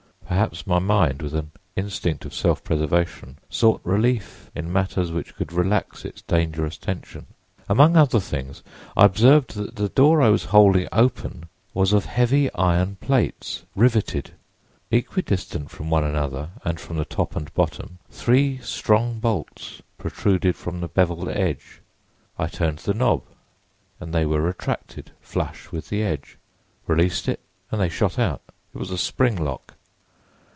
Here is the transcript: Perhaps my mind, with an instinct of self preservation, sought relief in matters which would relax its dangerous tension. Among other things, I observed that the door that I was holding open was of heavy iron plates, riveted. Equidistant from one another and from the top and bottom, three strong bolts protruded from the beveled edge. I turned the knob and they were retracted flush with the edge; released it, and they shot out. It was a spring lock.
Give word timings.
Perhaps 0.31 0.65
my 0.65 0.79
mind, 0.79 1.21
with 1.21 1.35
an 1.35 1.51
instinct 1.75 2.23
of 2.23 2.33
self 2.33 2.63
preservation, 2.63 3.37
sought 3.49 3.81
relief 3.83 4.49
in 4.55 4.71
matters 4.71 5.11
which 5.11 5.37
would 5.37 5.51
relax 5.51 6.05
its 6.05 6.21
dangerous 6.21 6.77
tension. 6.77 7.27
Among 7.67 7.97
other 7.97 8.21
things, 8.21 8.63
I 8.95 9.03
observed 9.03 9.55
that 9.55 9.75
the 9.75 9.89
door 9.89 10.17
that 10.19 10.27
I 10.27 10.29
was 10.29 10.45
holding 10.45 10.87
open 10.93 11.49
was 11.73 11.91
of 11.91 12.05
heavy 12.05 12.51
iron 12.53 12.95
plates, 13.01 13.63
riveted. 13.75 14.31
Equidistant 14.89 15.69
from 15.69 15.89
one 15.89 16.05
another 16.05 16.51
and 16.63 16.79
from 16.79 16.95
the 16.95 17.05
top 17.05 17.35
and 17.35 17.53
bottom, 17.53 17.99
three 18.09 18.57
strong 18.59 19.19
bolts 19.19 19.81
protruded 19.97 20.55
from 20.55 20.79
the 20.79 20.87
beveled 20.87 21.27
edge. 21.27 21.81
I 22.39 22.47
turned 22.47 22.79
the 22.79 22.93
knob 22.93 23.23
and 23.99 24.13
they 24.13 24.25
were 24.25 24.41
retracted 24.41 25.11
flush 25.19 25.73
with 25.73 25.89
the 25.89 26.01
edge; 26.01 26.37
released 26.87 27.27
it, 27.27 27.41
and 27.69 27.81
they 27.81 27.89
shot 27.89 28.17
out. 28.17 28.41
It 28.73 28.77
was 28.77 28.91
a 28.91 28.97
spring 28.97 29.35
lock. 29.35 29.75